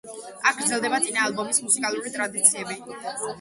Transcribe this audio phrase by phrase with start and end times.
[0.51, 2.81] აქ გრძელდება წინა ალბომის მუსიკალური ტრადიციები.